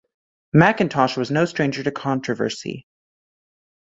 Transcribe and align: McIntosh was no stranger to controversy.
McIntosh 0.55 1.15
was 1.15 1.29
no 1.29 1.45
stranger 1.45 1.83
to 1.83 1.91
controversy. 1.91 2.87